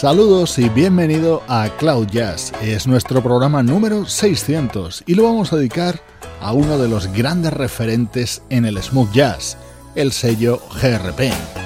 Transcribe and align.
Saludos 0.00 0.58
y 0.58 0.66
bienvenido 0.70 1.42
a 1.46 1.68
Cloud 1.76 2.06
Jazz. 2.06 2.54
Es 2.62 2.86
nuestro 2.86 3.22
programa 3.22 3.62
número 3.62 4.06
600 4.06 5.04
y 5.04 5.14
lo 5.14 5.24
vamos 5.24 5.52
a 5.52 5.56
dedicar 5.56 6.00
a 6.40 6.54
uno 6.54 6.78
de 6.78 6.88
los 6.88 7.12
grandes 7.12 7.52
referentes 7.52 8.42
en 8.48 8.64
el 8.64 8.82
smooth 8.82 9.12
jazz, 9.12 9.58
el 9.96 10.12
sello 10.12 10.58
GRP. 10.80 11.59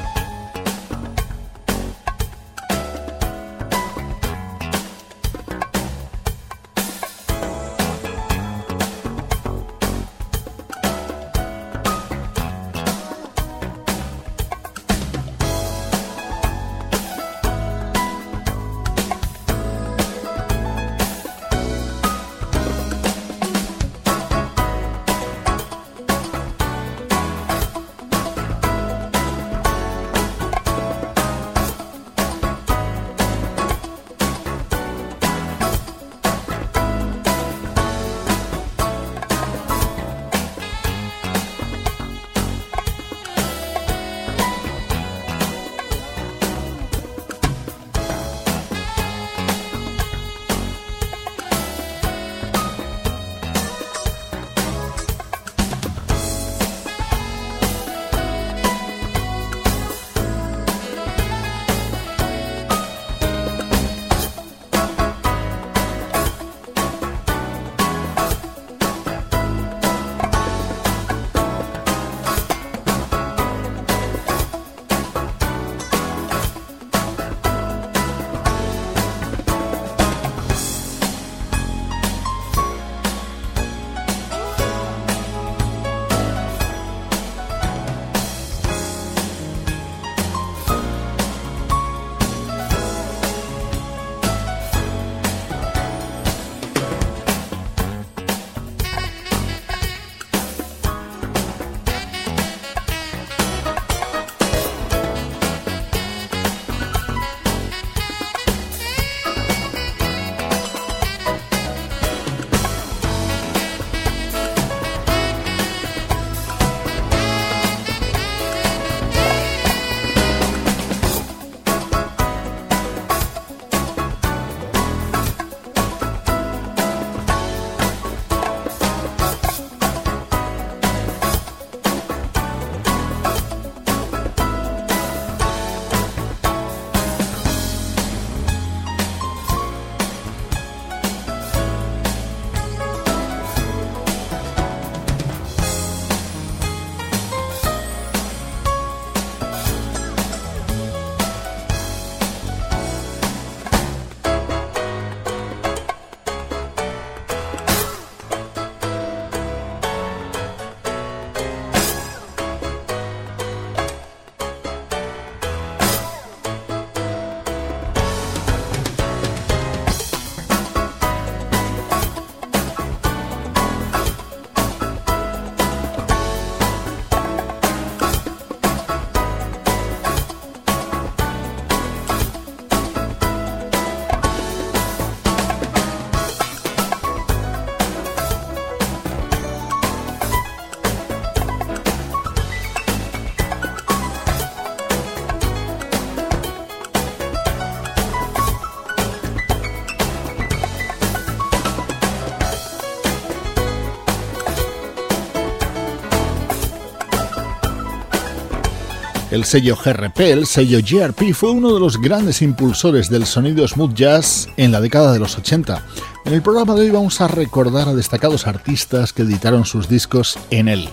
El 209.35 209.45
sello 209.45 209.75
GRP, 209.75 210.21
el 210.31 210.47
sello 210.47 210.79
GRP, 210.79 211.35
fue 211.35 211.51
uno 211.51 211.75
de 211.75 211.81
los 211.81 212.01
grandes 212.01 212.41
impulsores 212.41 213.11
del 213.11 213.27
sonido 213.27 213.67
smooth 213.67 213.93
jazz 213.93 214.49
en 214.57 214.71
la 214.71 214.81
década 214.81 215.13
de 215.13 215.19
los 215.19 215.37
80. 215.37 215.85
En 216.25 216.35
el 216.35 216.41
programa 216.41 216.77
de 216.77 216.83
hoy 216.83 216.91
vamos 216.91 217.21
a 217.21 217.27
recordar 217.27 217.89
a 217.89 217.95
destacados 217.95 218.47
artistas 218.47 219.13
que 219.13 219.23
editaron 219.23 219.65
sus 219.65 219.89
discos 219.89 220.39
en 220.51 220.69
él. 220.69 220.89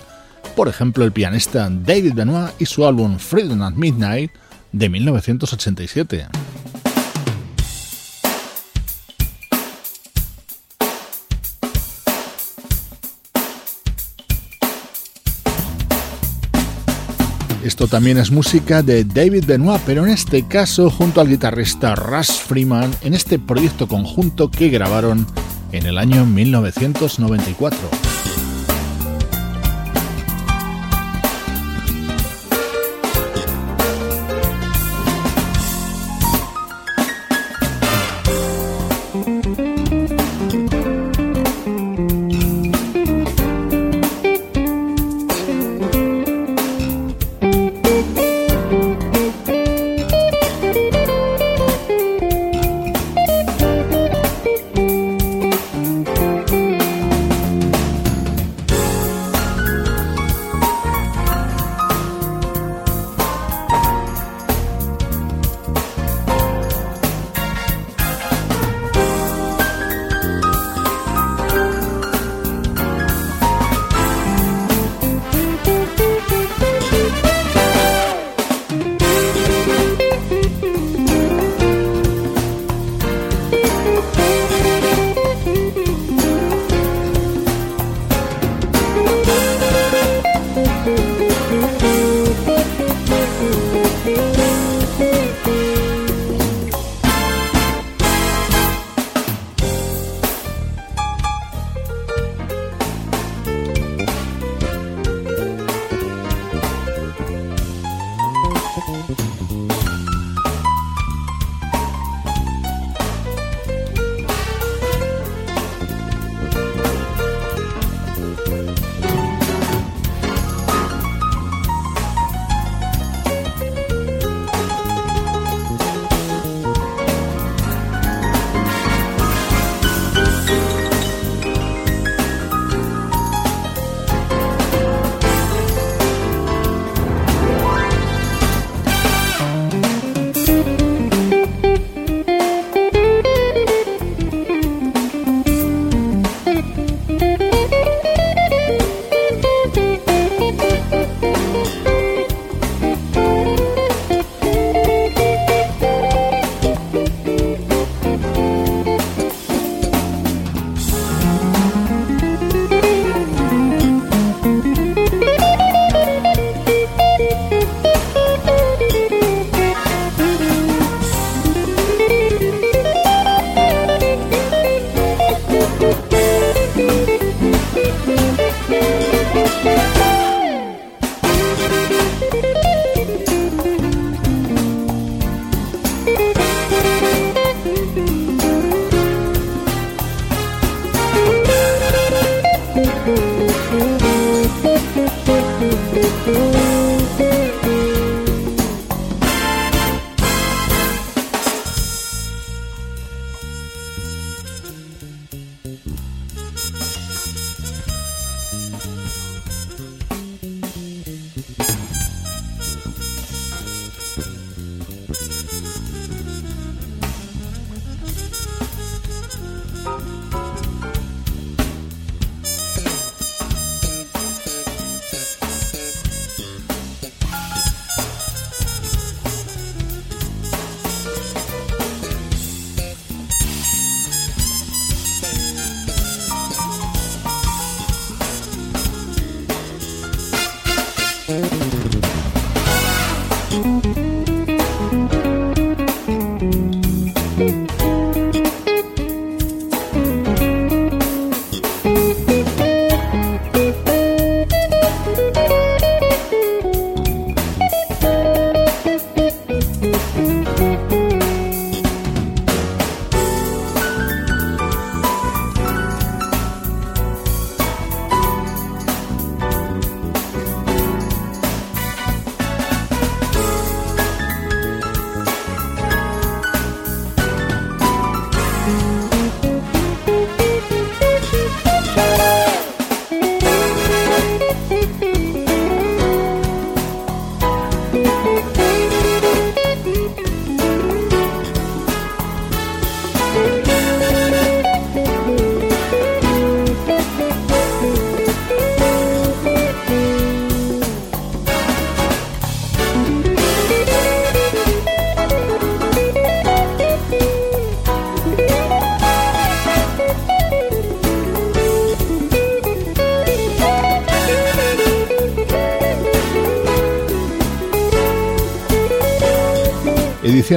Por 0.56 0.66
ejemplo, 0.66 1.04
el 1.04 1.12
pianista 1.12 1.68
David 1.70 2.14
Benoit 2.14 2.50
y 2.58 2.66
su 2.66 2.84
álbum 2.84 3.16
Freedom 3.18 3.62
at 3.62 3.74
Midnight 3.74 4.32
de 4.72 4.88
1987. 4.88 6.26
Esto 17.62 17.86
también 17.86 18.18
es 18.18 18.32
música 18.32 18.82
de 18.82 19.04
David 19.04 19.44
Benoit, 19.46 19.80
pero 19.86 20.04
en 20.04 20.10
este 20.12 20.42
caso 20.48 20.90
junto 20.90 21.20
al 21.20 21.28
guitarrista 21.28 21.94
Russ 21.94 22.32
Freeman 22.32 22.90
en 23.02 23.14
este 23.14 23.38
proyecto 23.38 23.86
conjunto 23.86 24.50
que 24.50 24.68
grabaron 24.68 25.26
en 25.70 25.86
el 25.86 25.96
año 25.96 26.26
1994. 26.26 28.11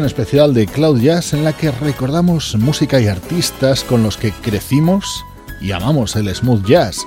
Especial 0.04 0.54
de 0.54 0.68
Cloud 0.68 1.00
Jazz 1.00 1.34
en 1.34 1.44
la 1.44 1.54
que 1.54 1.72
recordamos 1.72 2.56
música 2.56 3.00
y 3.00 3.08
artistas 3.08 3.84
con 3.84 4.04
los 4.04 4.18
que 4.18 4.32
crecimos 4.32 5.24
y 5.62 5.72
amamos 5.72 6.16
el 6.18 6.34
smooth 6.36 6.66
jazz. 6.66 7.06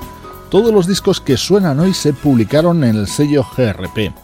Todos 0.49 0.73
los 0.73 0.87
discos 0.87 1.21
que 1.21 1.37
suenan 1.37 1.81
hoy 1.81 1.93
se 1.93 2.15
publicaron 2.15 2.85
en 2.85 2.97
el 2.97 3.07
sello 3.07 3.45
GRP. 3.57 4.15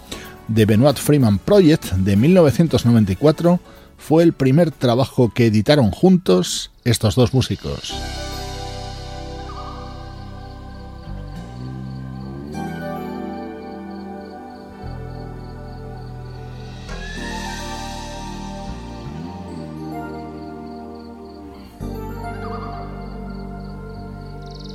The 0.55 0.65
Benoit 0.65 0.97
Freeman 0.97 1.39
Project 1.39 1.93
de 1.93 2.17
1994 2.17 3.61
fue 3.99 4.23
el 4.23 4.33
primer 4.33 4.71
trabajo 4.71 5.31
que 5.35 5.47
editaron 5.47 5.91
juntos 5.91 6.71
estos 6.85 7.17
dos 7.17 7.35
músicos. 7.35 7.93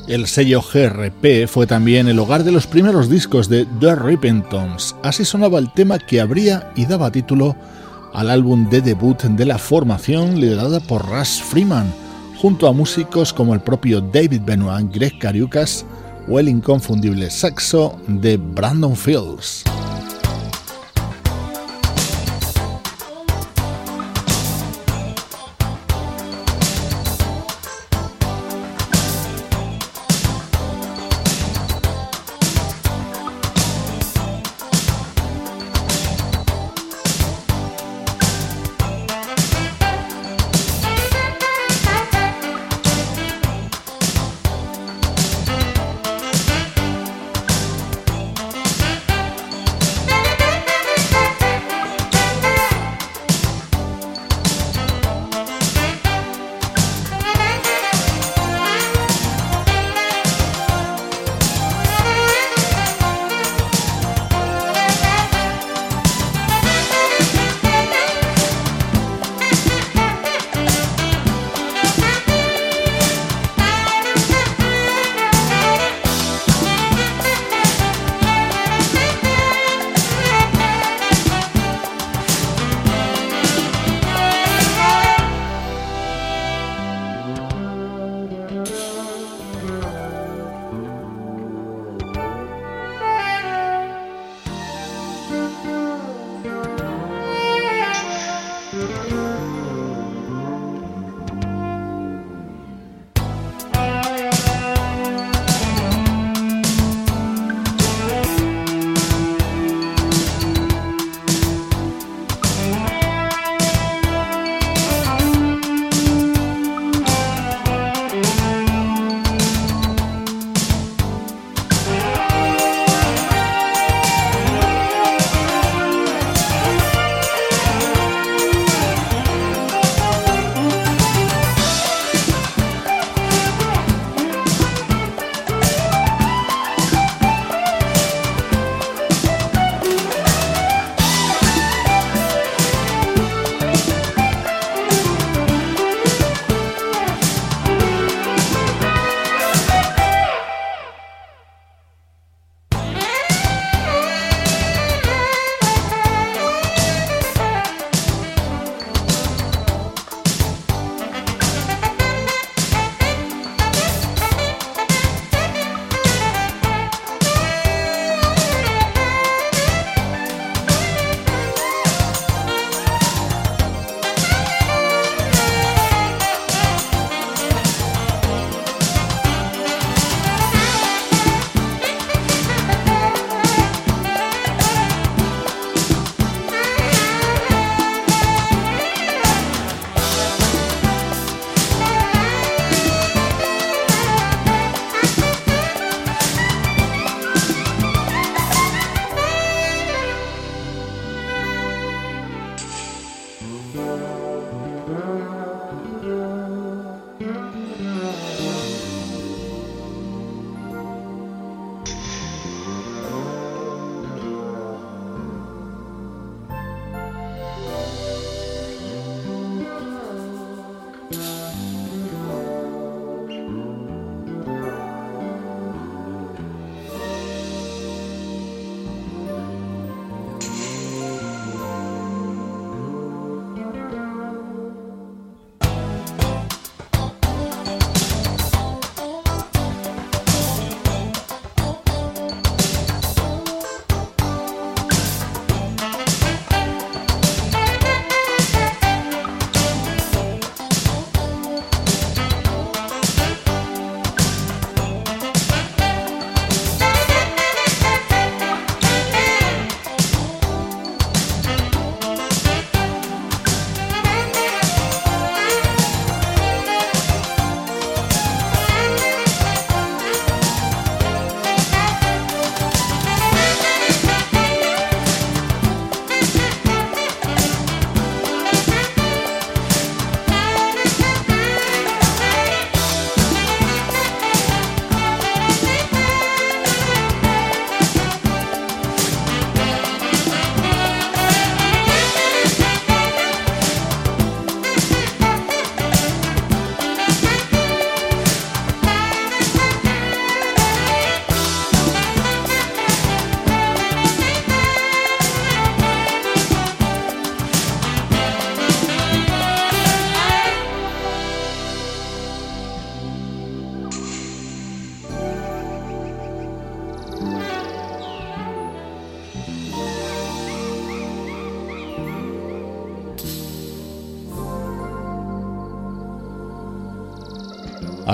El 0.10 0.26
sello 0.26 0.64
GRP 0.64 1.48
fue 1.48 1.68
también 1.68 2.08
el 2.08 2.18
hogar 2.18 2.44
de 2.44 2.52
los 2.52 2.66
primeros 2.66 3.12
discos 3.12 3.48
de 3.48 3.68
The 3.80 3.96
Rippingtons. 3.96 4.96
Así 5.04 5.24
sonaba 5.24 5.60
el 5.60 5.72
tema 5.72 6.00
que 6.00 6.20
abría 6.20 6.72
y 6.76 6.88
daba 6.88 7.12
título 7.12 7.56
al 8.12 8.32
álbum 8.32 8.72
de 8.72 8.82
debut 8.82 9.22
de 9.22 9.46
la 9.46 9.60
formación 9.60 10.42
liderada 10.42 10.80
por 10.80 11.08
Russ 11.08 11.44
Freeman, 11.44 11.94
junto 12.38 12.68
a 12.68 12.74
músicos 12.74 13.32
como 13.32 13.54
el 13.54 13.60
propio 13.60 14.02
David 14.02 14.42
Benoit, 14.44 14.92
Greg 14.92 15.20
Cariucas 15.20 15.86
o 16.28 16.40
el 16.40 16.50
inconfundible 16.50 17.30
saxo 17.30 18.02
de 18.08 18.38
Brandon 18.38 18.96
Fields. 18.96 19.64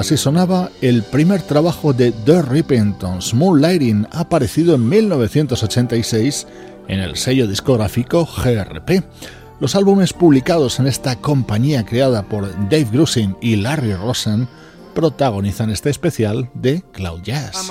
Así 0.05 0.17
sonaba 0.17 0.69
el 0.81 1.01
primer 1.01 1.41
trabajo 1.41 1.91
de 1.91 2.11
The 2.11 2.43
Repentance, 2.43 3.35
Moonlighting, 3.35 4.07
aparecido 4.11 4.75
en 4.75 4.87
1986 4.87 6.45
en 6.87 6.99
el 6.99 7.15
sello 7.15 7.47
discográfico 7.47 8.23
GRP. 8.23 9.03
Los 9.59 9.73
álbumes 9.73 10.13
publicados 10.13 10.79
en 10.79 10.85
esta 10.85 11.15
compañía 11.15 11.87
creada 11.87 12.21
por 12.21 12.53
Dave 12.69 12.87
Grusin 12.91 13.35
y 13.41 13.55
Larry 13.55 13.95
Rosen 13.95 14.47
protagonizan 14.93 15.71
este 15.71 15.89
especial 15.89 16.51
de 16.53 16.83
Cloud 16.91 17.23
Jazz. 17.23 17.67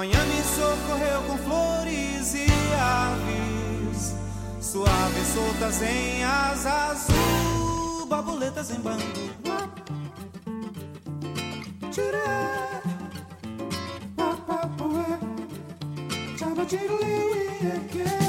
Chaba-chee-dee-wee, 16.37 17.49
yeah, 17.63 17.81
yeah. 17.95 18.24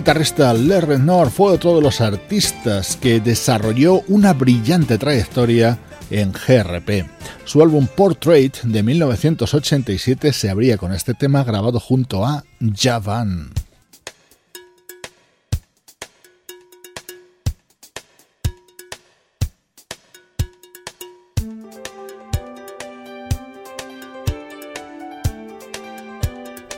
Guitarrista 0.00 0.54
Larry 0.54 0.98
North 0.98 1.30
fue 1.30 1.52
otro 1.52 1.76
de 1.76 1.82
los 1.82 2.00
artistas 2.00 2.96
que 2.96 3.20
desarrolló 3.20 4.00
una 4.08 4.32
brillante 4.32 4.96
trayectoria 4.96 5.78
en 6.10 6.32
GRP. 6.32 7.06
Su 7.44 7.60
álbum 7.60 7.86
Portrait 7.86 8.62
de 8.62 8.82
1987 8.82 10.32
se 10.32 10.48
abría 10.48 10.78
con 10.78 10.94
este 10.94 11.12
tema 11.12 11.44
grabado 11.44 11.78
junto 11.78 12.24
a 12.24 12.44
Javan. 12.74 13.50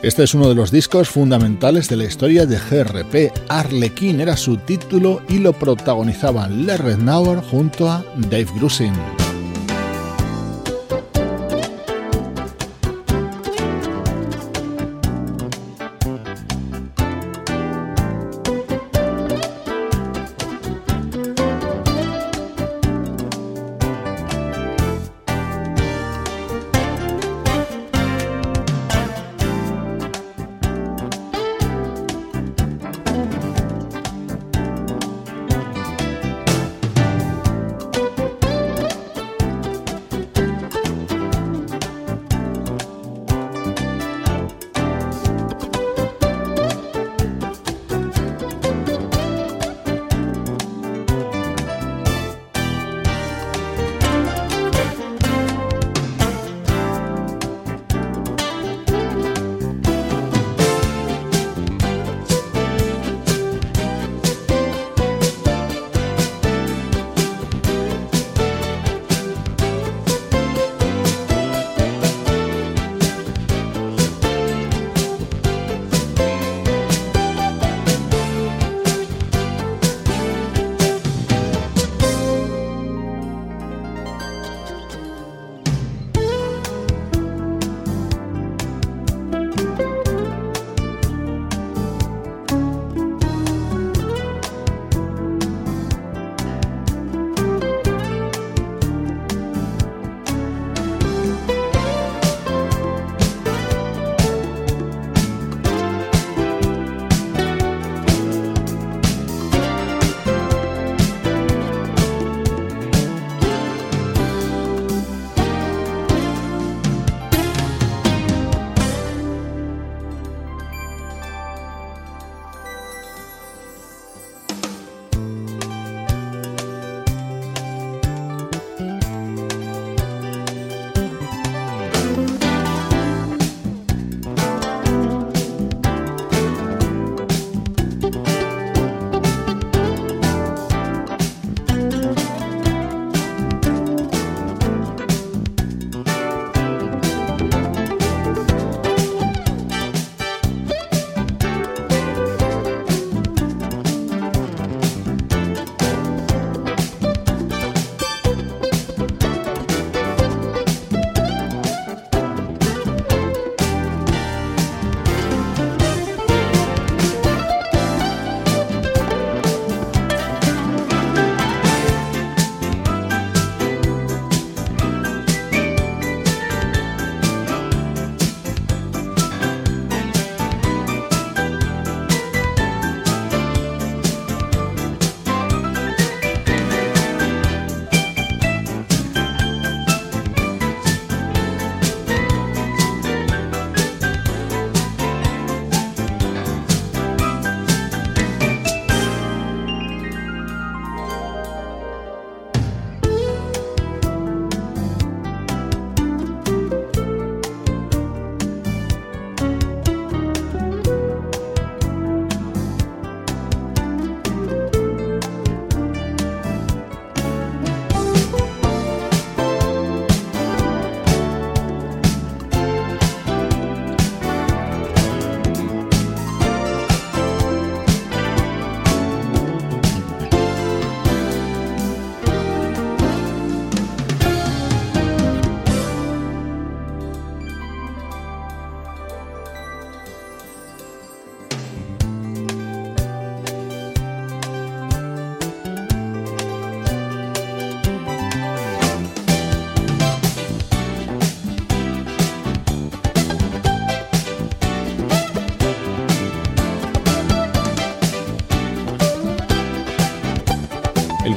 Este 0.03 0.23
es 0.23 0.33
uno 0.33 0.49
de 0.49 0.55
los 0.55 0.69
discos 0.69 1.07
fundamentales 1.07 1.87
de 1.87 1.95
la 1.95 2.03
historia 2.03 2.45
de 2.45 2.57
GRP. 2.57 3.31
Arlequín 3.47 4.19
era 4.19 4.35
su 4.35 4.57
título 4.57 5.21
y 5.29 5.37
lo 5.37 5.53
protagonizaban 5.53 6.65
Lerret 6.65 6.97
Nauer 6.97 7.39
junto 7.39 7.89
a 7.89 8.03
Dave 8.17 8.47
Grusin. 8.53 9.22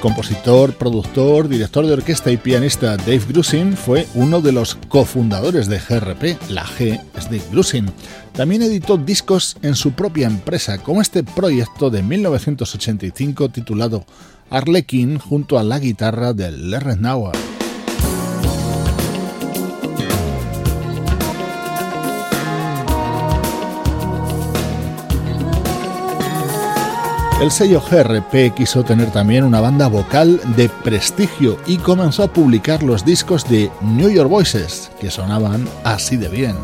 Compositor, 0.06 0.72
productor, 0.72 1.48
director 1.48 1.84
de 1.84 1.94
orquesta 1.94 2.30
y 2.30 2.36
pianista 2.36 2.96
Dave 2.96 3.22
Grusin 3.28 3.76
fue 3.76 4.06
uno 4.14 4.40
de 4.40 4.52
los 4.52 4.76
cofundadores 4.88 5.66
de 5.66 5.80
GRP, 5.80 6.38
la 6.48 6.64
G 6.64 7.00
es 7.16 7.24
Dave 7.24 7.42
Grusin. 7.50 7.90
También 8.32 8.62
editó 8.62 8.98
discos 8.98 9.56
en 9.62 9.74
su 9.74 9.94
propia 9.94 10.28
empresa, 10.28 10.78
como 10.78 11.00
este 11.02 11.24
proyecto 11.24 11.90
de 11.90 12.04
1985 12.04 13.48
titulado 13.48 14.06
Arlequin 14.48 15.18
junto 15.18 15.58
a 15.58 15.64
la 15.64 15.80
guitarra 15.80 16.32
de 16.32 16.52
Larry 16.52 17.00
Nauer. 17.00 17.55
El 27.40 27.50
sello 27.50 27.82
GRP 27.82 28.54
quiso 28.54 28.82
tener 28.82 29.10
también 29.10 29.44
una 29.44 29.60
banda 29.60 29.88
vocal 29.88 30.40
de 30.56 30.70
prestigio 30.70 31.58
y 31.66 31.76
comenzó 31.76 32.22
a 32.22 32.32
publicar 32.32 32.82
los 32.82 33.04
discos 33.04 33.46
de 33.46 33.70
New 33.82 34.08
York 34.08 34.30
Voices, 34.30 34.90
que 34.98 35.10
sonaban 35.10 35.68
así 35.84 36.16
de 36.16 36.30
bien. 36.30 36.56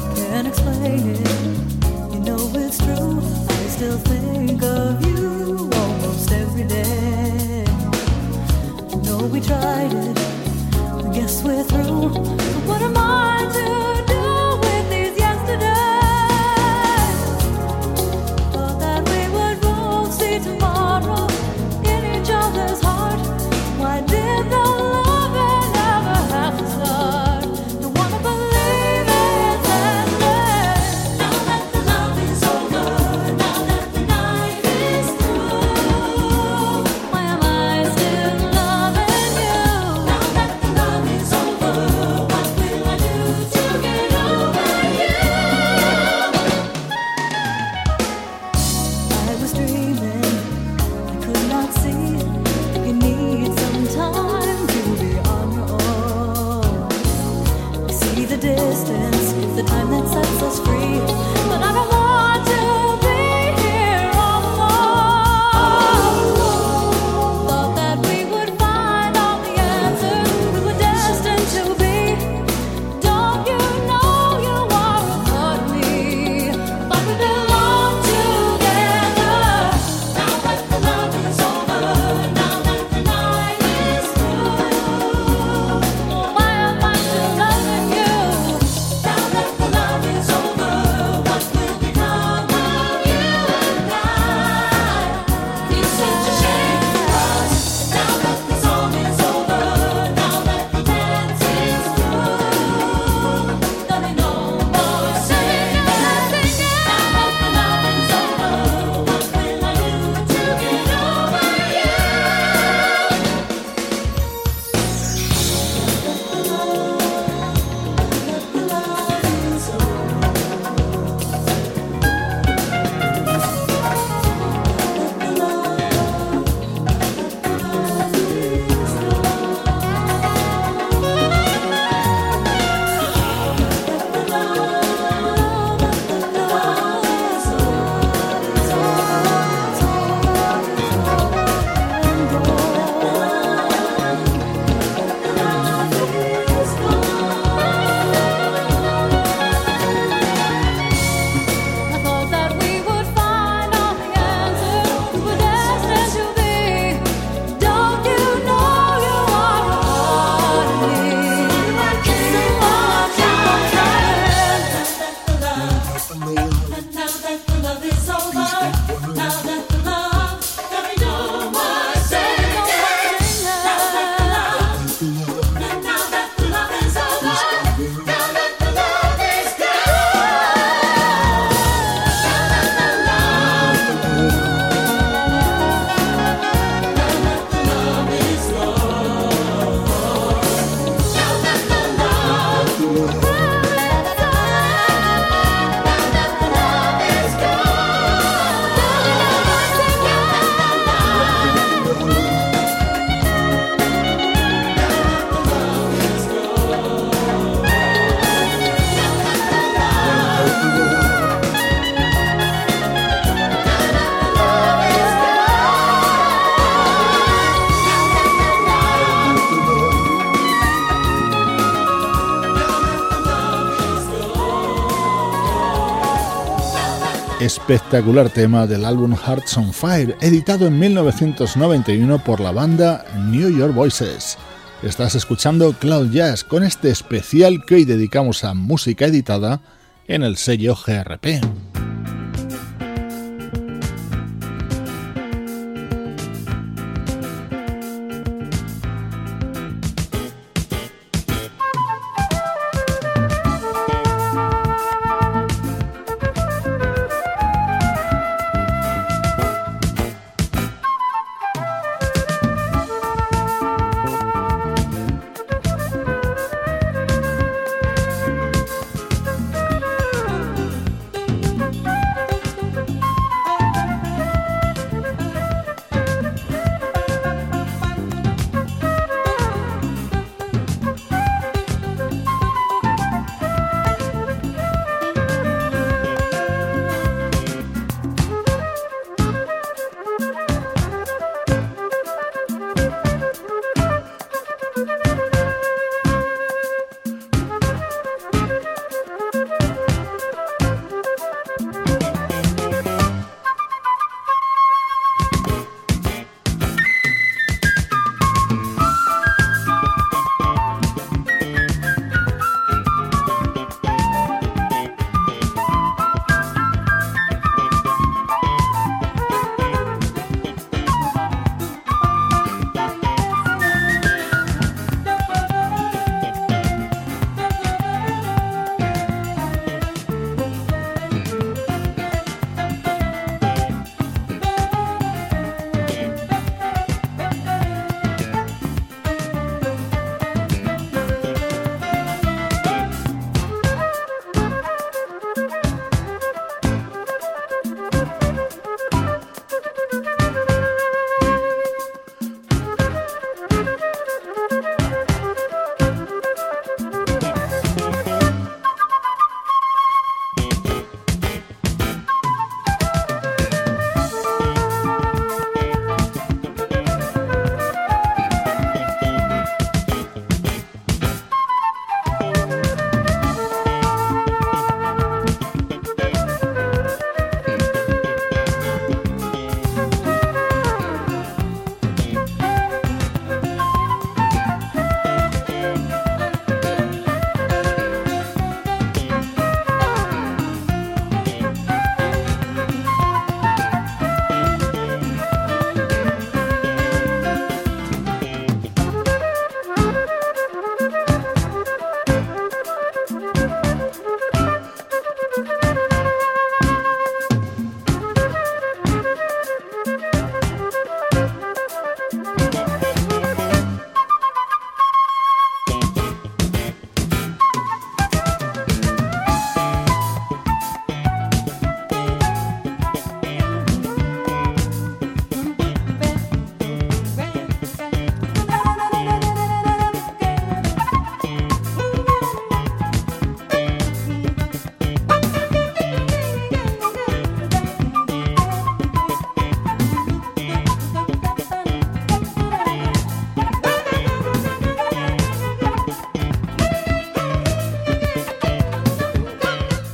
Espectacular 227.63 228.29
tema 228.29 228.67
del 228.67 228.85
álbum 228.85 229.15
Hearts 229.15 229.57
on 229.57 229.73
Fire, 229.73 230.17
editado 230.21 230.67
en 230.67 230.81
1991 230.81 232.25
por 232.25 232.41
la 232.41 232.51
banda 232.51 233.05
New 233.31 233.57
York 233.57 233.73
Voices. 233.73 234.37
Estás 234.83 235.15
escuchando 235.15 235.73
Cloud 235.75 236.11
Jazz 236.11 236.43
con 236.43 236.65
este 236.65 236.91
especial 236.91 237.65
que 237.65 237.77
hoy 237.77 237.85
dedicamos 237.85 238.43
a 238.43 238.55
música 238.55 239.05
editada 239.05 239.61
en 240.09 240.25
el 240.25 240.39
sello 240.39 240.75
GRP. 240.75 241.72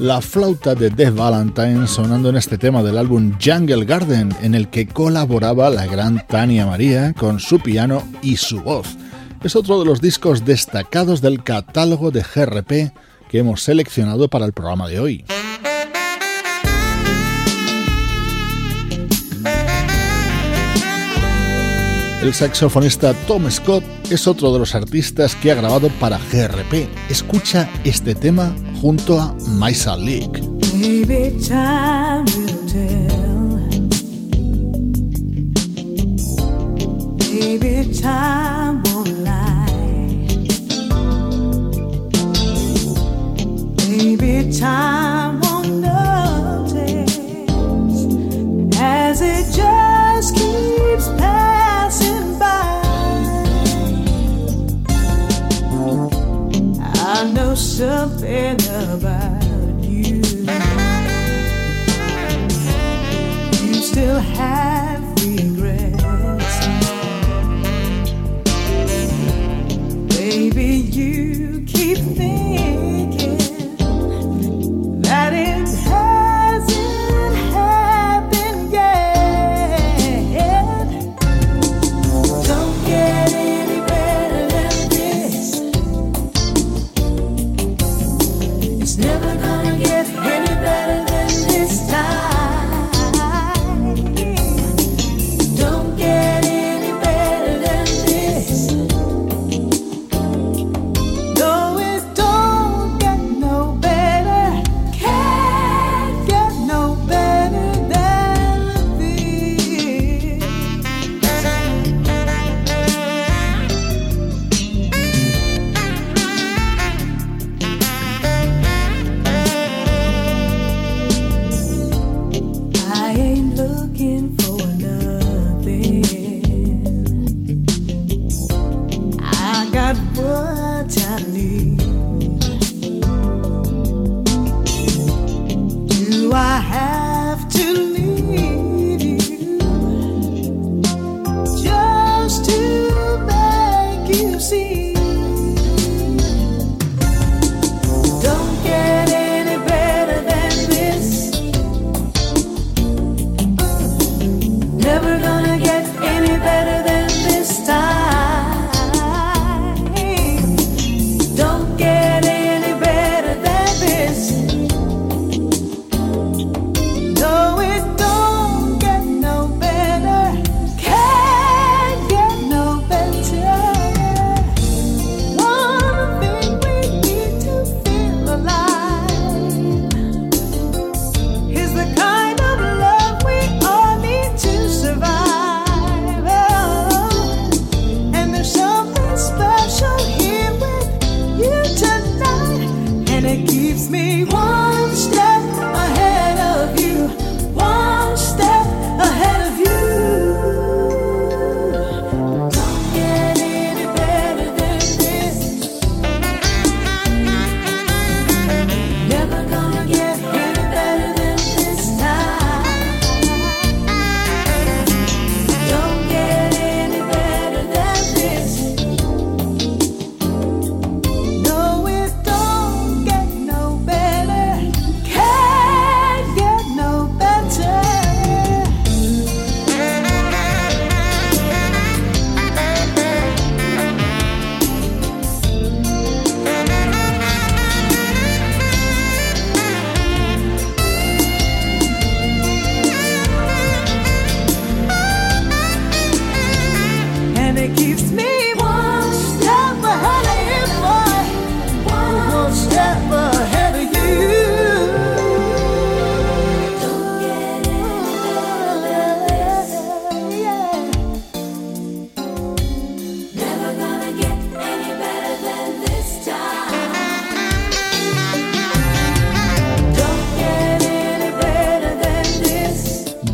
La 0.08 0.22
flauta 0.22 0.74
de 0.74 0.88
Dave 0.88 1.10
Valentine 1.10 1.86
sonando 1.86 2.30
en 2.30 2.36
este 2.36 2.56
tema 2.56 2.82
del 2.82 2.96
álbum 2.96 3.36
Jungle 3.44 3.84
Garden, 3.84 4.34
en 4.40 4.54
el 4.54 4.68
que 4.68 4.88
colaboraba 4.88 5.68
la 5.68 5.84
gran 5.84 6.26
Tania 6.26 6.64
María 6.64 7.12
con 7.12 7.38
su 7.38 7.60
piano 7.60 8.02
y 8.22 8.38
su 8.38 8.62
voz. 8.62 8.96
Es 9.44 9.54
otro 9.54 9.78
de 9.78 9.84
los 9.84 10.00
discos 10.00 10.46
destacados 10.46 11.20
del 11.20 11.42
catálogo 11.44 12.10
de 12.10 12.22
GRP 12.22 12.94
que 13.28 13.38
hemos 13.38 13.62
seleccionado 13.62 14.28
para 14.28 14.46
el 14.46 14.54
programa 14.54 14.88
de 14.88 14.98
hoy. 14.98 15.24
El 22.22 22.32
saxofonista 22.32 23.12
Tom 23.26 23.50
Scott 23.50 23.84
es 24.10 24.26
otro 24.26 24.54
de 24.54 24.58
los 24.58 24.74
artistas 24.74 25.34
que 25.36 25.52
ha 25.52 25.54
grabado 25.54 25.90
para 26.00 26.18
GRP. 26.18 26.88
Escucha 27.10 27.68
este 27.84 28.14
tema 28.14 28.54
junto 28.80 29.18
a 29.18 29.34
Maisa 29.58 29.96
Leak. 29.96 30.40
Baby, 37.18 37.90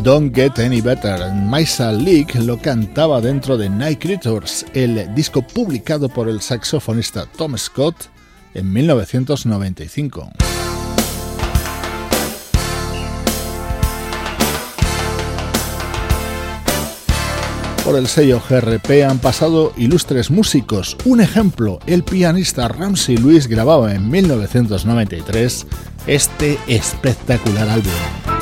Don't 0.05 0.35
Get 0.35 0.59
Any 0.59 0.81
Better. 0.81 1.33
Maisa 1.33 1.91
Leak 1.91 2.35
lo 2.35 2.59
cantaba 2.59 3.19
dentro 3.21 3.57
de 3.57 3.67
Night 3.67 3.99
Creatures, 3.99 4.63
el 4.75 5.15
disco 5.15 5.41
publicado 5.41 6.09
por 6.09 6.29
el 6.29 6.41
saxofonista 6.41 7.25
Tom 7.25 7.57
Scott 7.57 7.95
en 8.53 8.71
1995. 8.71 10.29
Por 17.83 17.95
el 17.95 18.05
sello 18.05 18.39
GRP 18.47 19.03
han 19.09 19.17
pasado 19.17 19.73
ilustres 19.75 20.29
músicos. 20.29 20.97
Un 21.05 21.19
ejemplo, 21.19 21.79
el 21.87 22.03
pianista 22.03 22.67
Ramsey 22.67 23.17
Lewis 23.17 23.47
grababa 23.47 23.95
en 23.95 24.07
1993 24.11 25.65
este 26.05 26.59
espectacular 26.67 27.67
álbum. 27.69 28.34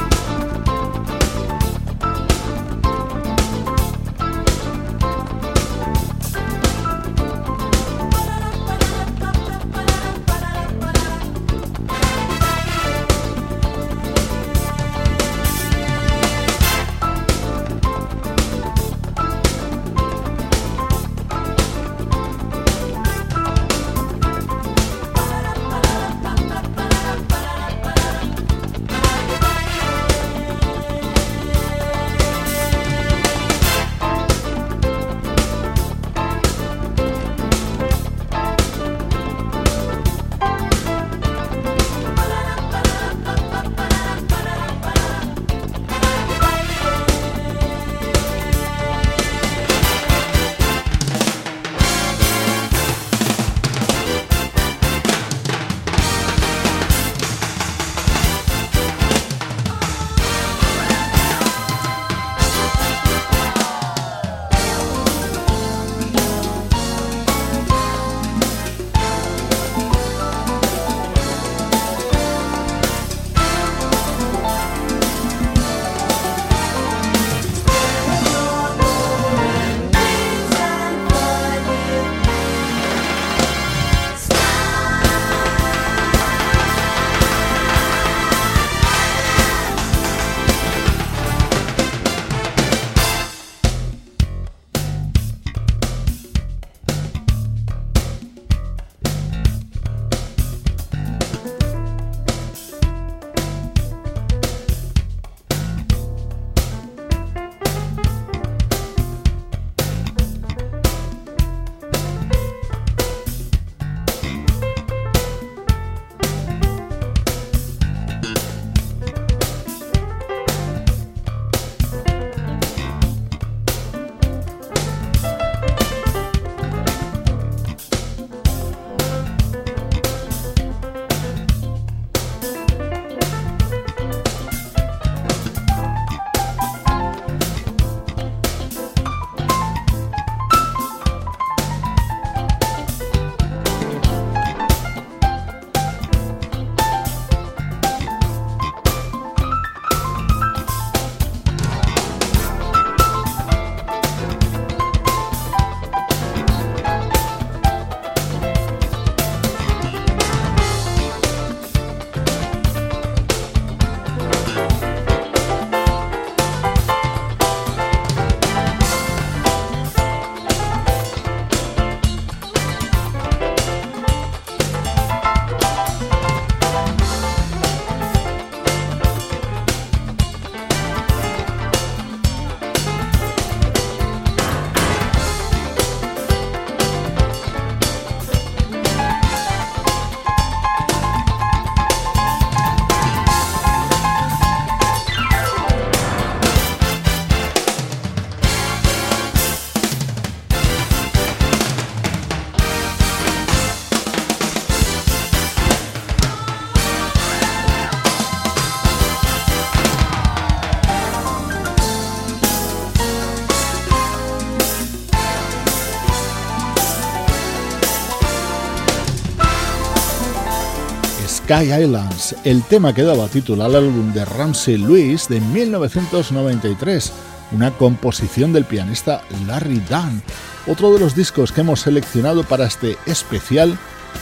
Sky 221.54 221.72
Islands, 221.72 222.36
el 222.46 222.64
tema 222.64 222.96
que 222.96 223.04
daba 223.04 223.28
título 223.28 223.64
al 223.64 223.76
álbum 223.76 224.12
de 224.12 224.26
Ramsey 224.26 224.76
Lewis 224.76 225.28
de 225.28 225.40
1993, 225.40 227.14
una 227.52 227.70
composición 227.70 228.54
del 228.54 228.66
pianista 228.66 229.22
Larry 229.46 229.80
Dunn, 229.88 230.24
otro 230.66 230.92
de 230.92 231.00
los 231.00 231.16
discos 231.16 231.52
que 231.52 231.62
hemos 231.62 231.82
seleccionado 231.82 232.44
para 232.44 232.66
este 232.66 232.98
especial 233.06 233.78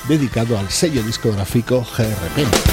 dedicado 0.10 0.60
al 0.60 0.70
sello 0.70 1.04
discográfico 1.04 1.86
GRP. 1.98 2.71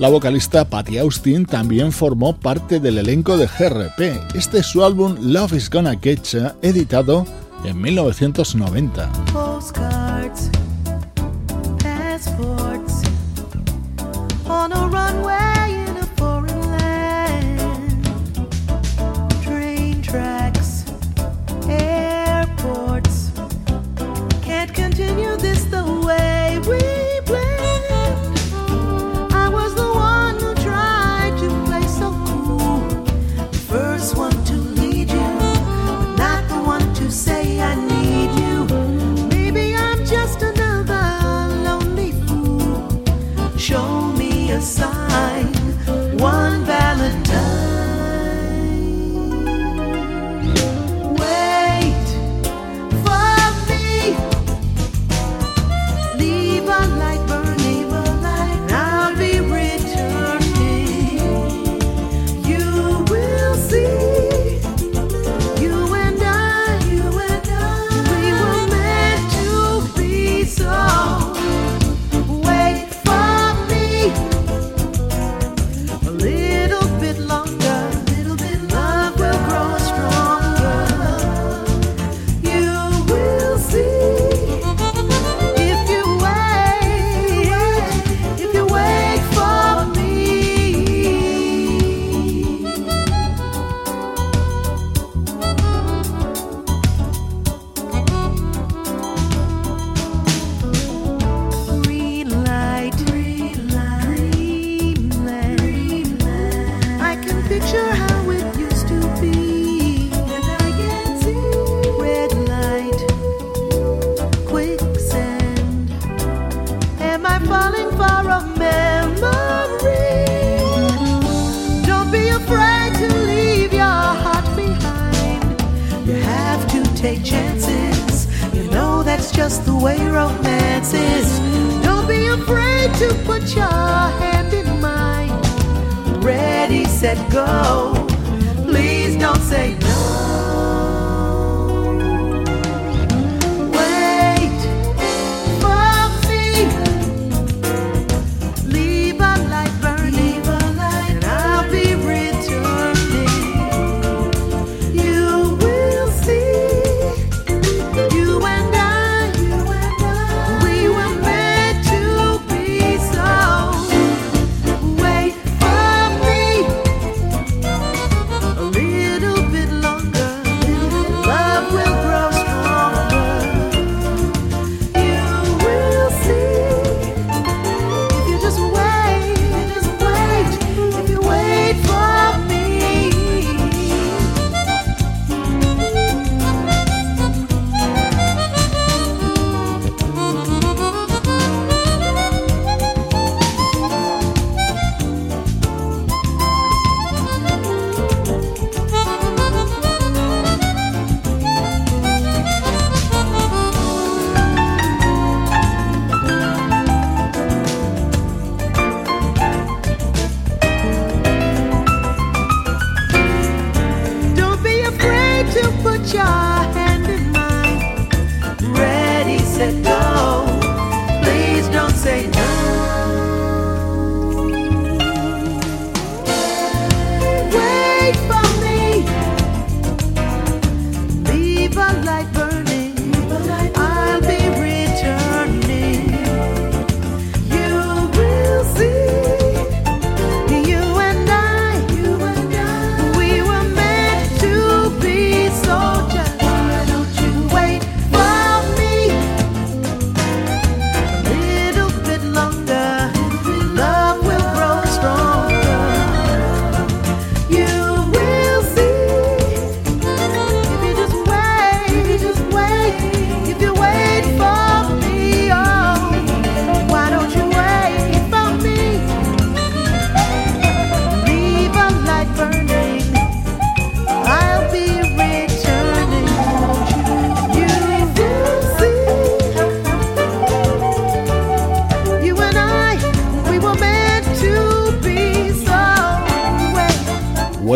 La 0.00 0.08
vocalista 0.08 0.64
Patty 0.64 0.96
Austin 0.96 1.44
también 1.44 1.92
formó 1.92 2.34
parte 2.34 2.80
del 2.80 2.96
elenco 2.96 3.36
de 3.36 3.46
GRP. 3.46 4.34
Este 4.34 4.60
es 4.60 4.66
su 4.66 4.82
álbum 4.82 5.14
Love 5.20 5.52
is 5.52 5.68
Gonna 5.68 6.00
Catch, 6.00 6.36
editado 6.62 7.26
en 7.66 7.78
1990. 7.78 9.10
I 25.00 25.14
need. 25.14 26.29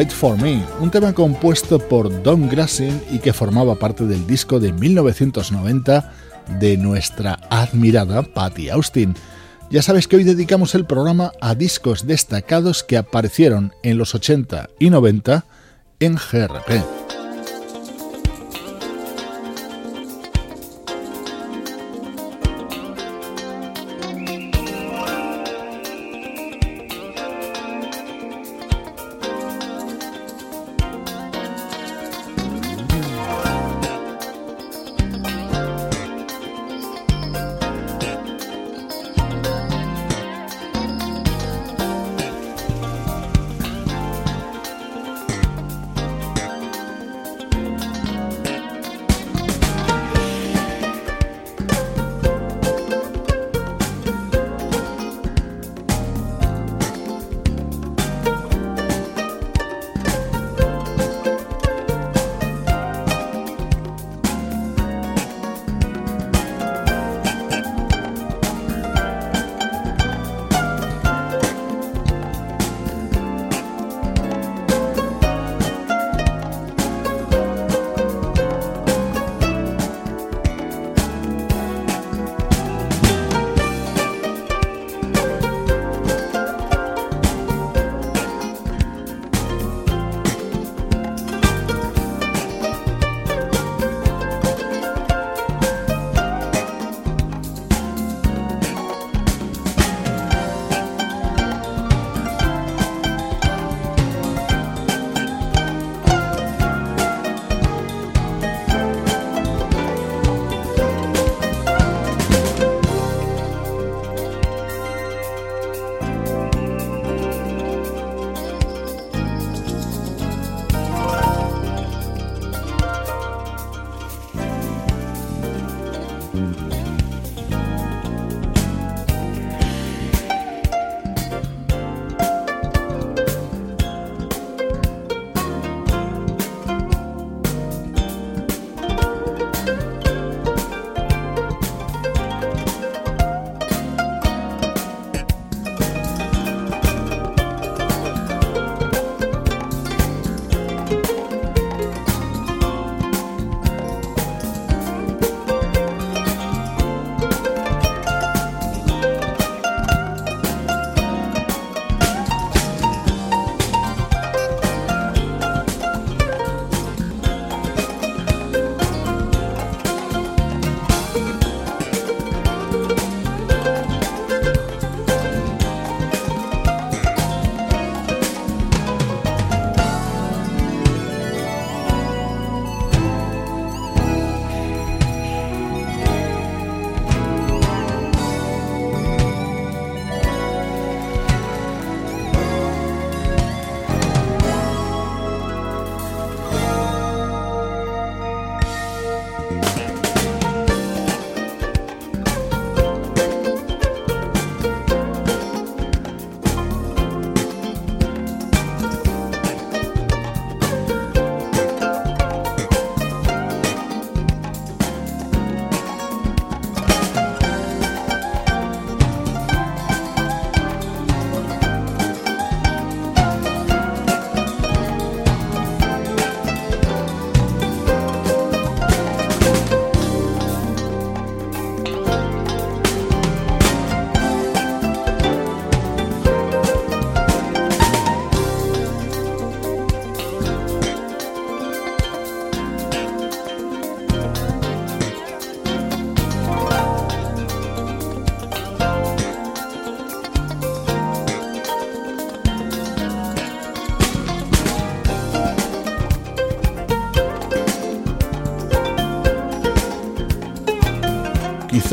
For 0.02 0.36
Me, 0.36 0.60
un 0.80 0.90
tema 0.90 1.12
compuesto 1.12 1.78
por 1.78 2.22
Don 2.24 2.48
Grassin 2.48 3.00
y 3.12 3.20
que 3.20 3.32
formaba 3.32 3.76
parte 3.76 4.04
del 4.04 4.26
disco 4.26 4.58
de 4.58 4.72
1990 4.72 6.12
de 6.58 6.76
nuestra 6.76 7.38
admirada 7.48 8.22
Patty 8.22 8.70
Austin. 8.70 9.14
Ya 9.70 9.82
sabes 9.82 10.08
que 10.08 10.16
hoy 10.16 10.24
dedicamos 10.24 10.74
el 10.74 10.84
programa 10.84 11.30
a 11.40 11.54
discos 11.54 12.08
destacados 12.08 12.82
que 12.82 12.96
aparecieron 12.96 13.72
en 13.84 13.96
los 13.96 14.16
80 14.16 14.68
y 14.80 14.90
90 14.90 15.44
en 16.00 16.16
GRP. 16.16 17.03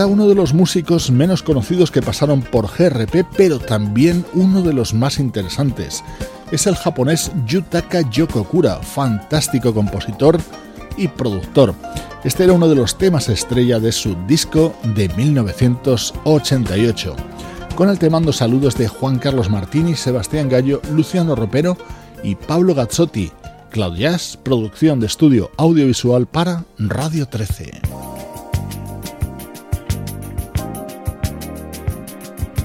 Quizá 0.01 0.07
uno 0.07 0.27
de 0.27 0.33
los 0.33 0.55
músicos 0.55 1.11
menos 1.11 1.43
conocidos 1.43 1.91
que 1.91 2.01
pasaron 2.01 2.41
por 2.41 2.67
GRP, 2.67 3.23
pero 3.37 3.59
también 3.59 4.25
uno 4.33 4.63
de 4.63 4.73
los 4.73 4.95
más 4.95 5.19
interesantes. 5.19 6.03
Es 6.51 6.65
el 6.65 6.75
japonés 6.75 7.31
Yutaka 7.45 8.01
Yokokura, 8.09 8.77
fantástico 8.77 9.75
compositor 9.75 10.39
y 10.97 11.07
productor. 11.07 11.75
Este 12.23 12.45
era 12.45 12.53
uno 12.53 12.67
de 12.67 12.73
los 12.73 12.97
temas 12.97 13.29
estrella 13.29 13.79
de 13.79 13.91
su 13.91 14.15
disco 14.25 14.73
de 14.95 15.07
1988. 15.09 17.15
Con 17.75 17.89
el 17.89 17.99
te 17.99 18.09
mando 18.09 18.33
saludos 18.33 18.75
de 18.77 18.87
Juan 18.87 19.19
Carlos 19.19 19.51
Martini, 19.51 19.95
Sebastián 19.95 20.49
Gallo, 20.49 20.81
Luciano 20.91 21.35
Ropero 21.35 21.77
y 22.23 22.33
Pablo 22.33 22.73
Gazzotti. 22.73 23.31
Cloud 23.69 23.97
Jazz, 23.97 24.39
producción 24.41 24.99
de 24.99 25.05
estudio 25.05 25.51
audiovisual 25.57 26.25
para 26.25 26.65
Radio 26.79 27.27
13. 27.27 27.90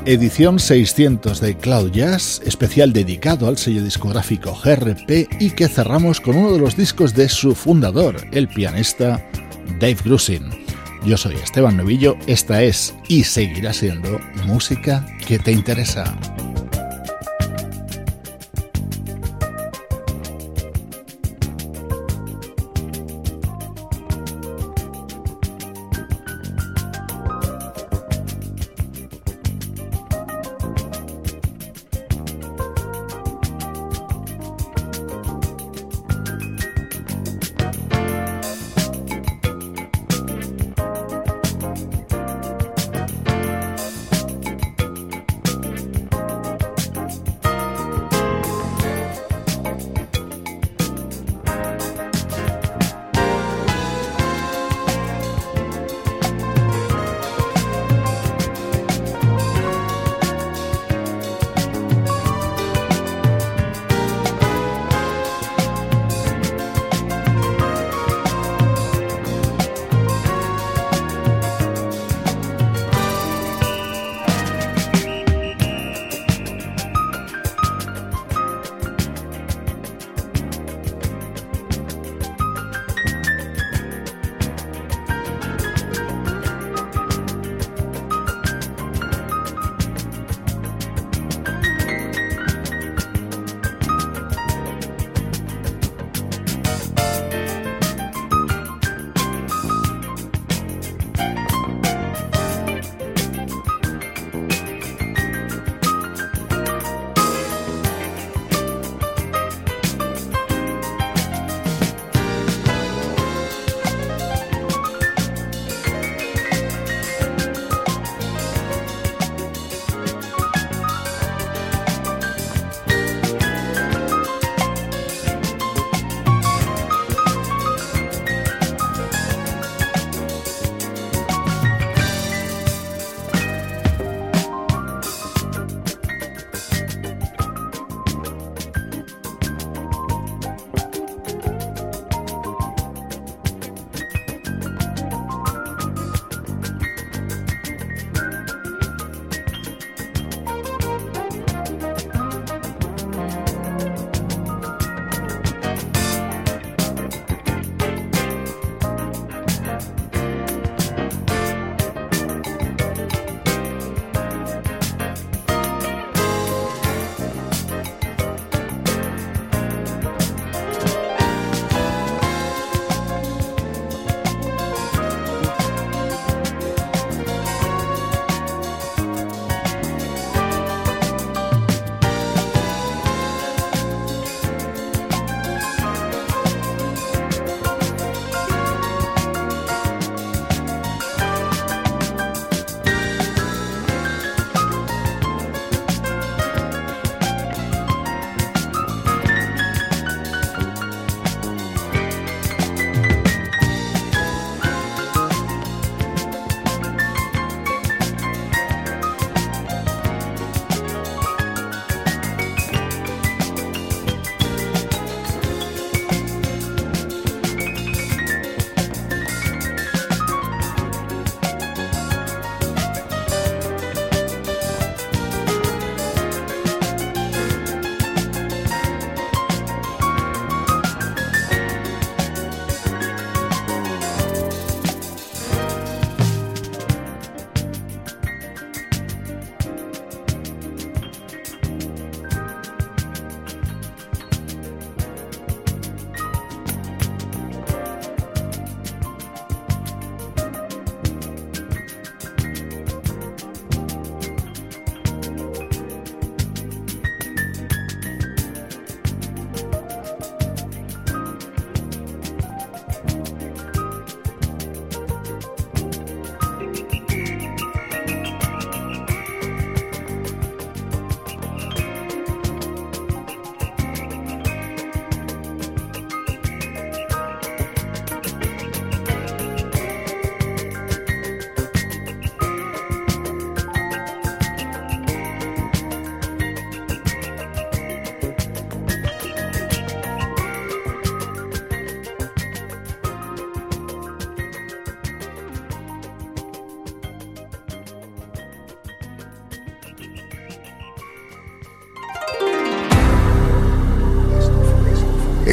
Edición 0.07 0.61
600 0.61 1.41
de 1.41 1.57
Cloud 1.57 1.91
Jazz, 1.91 2.41
especial 2.47 2.93
dedicado 2.93 3.49
al 3.49 3.59
sello 3.59 3.83
discográfico 3.83 4.57
GRP 4.65 5.27
y 5.41 5.51
que 5.51 5.67
cerramos 5.67 6.21
con 6.21 6.37
uno 6.37 6.53
de 6.53 6.61
los 6.61 6.77
discos 6.77 7.13
de 7.13 7.29
su 7.29 7.57
fundador, 7.57 8.15
el 8.31 8.47
pianista 8.47 9.29
Dave 9.81 9.99
Grusin. 10.05 10.49
Yo 11.05 11.17
soy 11.17 11.35
Esteban 11.35 11.77
Novillo, 11.77 12.17
esta 12.29 12.63
es 12.63 12.95
y 13.09 13.25
seguirá 13.25 13.73
siendo 13.73 14.21
música 14.47 15.05
que 15.27 15.41
te 15.41 15.51
interesa. 15.51 16.17